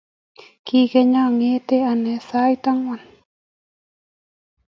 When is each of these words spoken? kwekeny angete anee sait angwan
kwekeny 0.65 1.15
angete 1.21 1.75
anee 1.91 2.19
sait 2.29 2.63
angwan 2.71 3.01